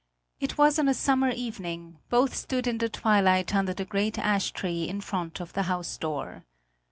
[0.39, 4.49] It was on a summer evening; both stood in the twilight under the great ash
[4.49, 6.43] tree in front of the house door.